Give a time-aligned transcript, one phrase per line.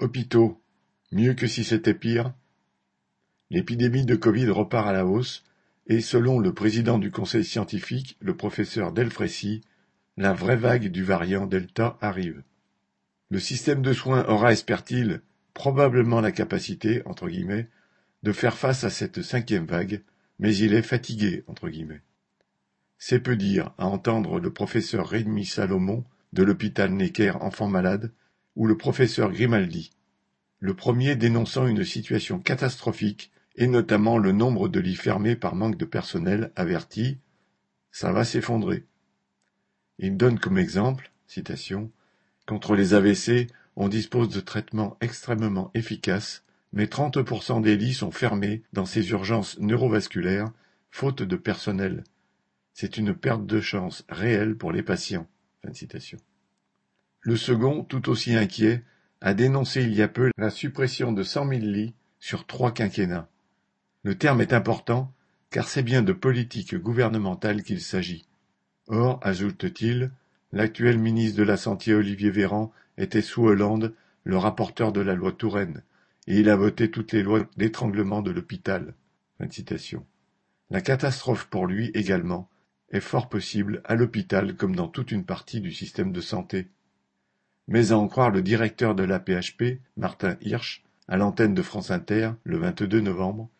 [0.00, 0.62] Hôpitaux,
[1.10, 2.32] mieux que si c'était pire?
[3.50, 5.42] L'épidémie de Covid repart à la hausse
[5.88, 9.60] et, selon le président du conseil scientifique, le professeur Delfrécy,
[10.16, 12.44] la vraie vague du variant Delta arrive.
[13.30, 15.20] Le système de soins aura, espère-t-il,
[15.52, 17.68] probablement la capacité, entre guillemets,
[18.22, 20.02] de faire face à cette cinquième vague,
[20.38, 22.02] mais il est fatigué, entre guillemets.
[22.98, 28.12] C'est peu dire à entendre le professeur Rémi Salomon de l'hôpital Necker Enfants Malades
[28.58, 29.92] ou le professeur Grimaldi,
[30.58, 35.78] le premier dénonçant une situation catastrophique et notamment le nombre de lits fermés par manque
[35.78, 37.18] de personnel averti
[37.92, 38.84] «ça va s'effondrer».
[39.98, 41.90] Il donne comme exemple, citation,
[42.48, 48.62] Contre les AVC, on dispose de traitements extrêmement efficaces, mais 30% des lits sont fermés
[48.72, 50.50] dans ces urgences neurovasculaires,
[50.90, 52.04] faute de personnel.
[52.72, 55.28] C'est une perte de chance réelle pour les patients.
[55.62, 56.18] Fin citation.
[57.20, 58.84] Le second, tout aussi inquiet,
[59.20, 63.28] a dénoncé il y a peu la suppression de cent mille lits sur trois quinquennats.
[64.02, 65.12] Le terme est important,
[65.50, 68.26] car c'est bien de politique gouvernementale qu'il s'agit.
[68.86, 70.10] Or, ajoute-t-il,
[70.52, 75.32] l'actuel ministre de la Santé Olivier Véran était sous Hollande le rapporteur de la loi
[75.32, 75.82] Touraine,
[76.26, 78.94] et il a voté toutes les lois d'étranglement de l'hôpital.
[80.70, 82.48] La catastrophe pour lui également
[82.90, 86.68] est fort possible à l'hôpital comme dans toute une partie du système de santé.
[87.68, 92.32] Mais à en croire le directeur de l'AP-HP, Martin Hirsch, à l'antenne de France Inter,
[92.44, 93.50] le 22 novembre,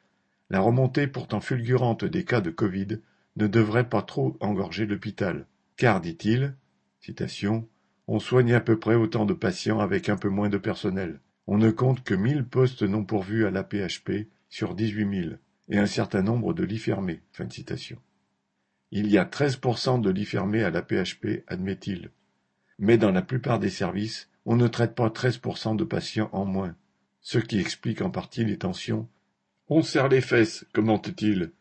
[0.49, 3.01] la remontée pourtant fulgurante des cas de Covid
[3.37, 6.55] ne devrait pas trop engorger l'hôpital, car, dit-il,
[8.07, 11.21] on soigne à peu près autant de patients avec un peu moins de personnel.
[11.47, 15.87] On ne compte que mille postes non pourvus à l'AP-HP sur dix-huit mille, et un
[15.87, 17.21] certain nombre de lits fermés.
[18.91, 22.11] Il y a 13% de lits fermés à l'AP-HP, admet-il,
[22.79, 26.75] mais dans la plupart des services, on ne traite pas 13% de patients en moins,
[27.21, 29.09] ce qui explique en partie les tensions.
[29.69, 31.53] On serre les fesses, commente-t-il,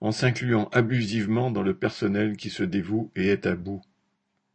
[0.00, 3.80] en s'incluant abusivement dans le personnel qui se dévoue et est à bout.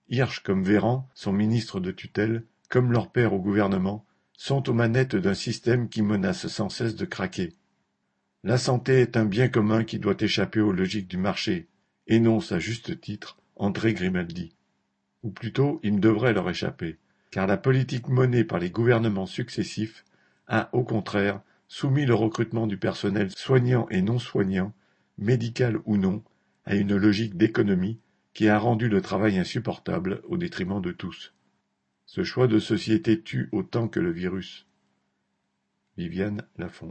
[0.10, 5.16] Hirsch comme Véran, son ministre de tutelle, comme leur père au gouvernement, sont aux manettes
[5.16, 7.54] d'un système qui menace sans cesse de craquer.
[8.44, 11.68] La santé est un bien commun qui doit échapper aux logiques du marché,
[12.08, 14.54] énonce à juste titre André Grimaldi.
[15.24, 16.98] Ou plutôt il devrait leur échapper,
[17.32, 20.06] car la politique menée par les gouvernements successifs
[20.48, 24.74] a, au contraire, soumis le recrutement du personnel soignant et non soignant,
[25.18, 26.24] médical ou non,
[26.66, 28.00] à une logique d'économie
[28.34, 31.34] qui a rendu le travail insupportable au détriment de tous.
[32.06, 34.66] Ce choix de société tue autant que le virus.
[35.98, 36.88] Viviane Lafont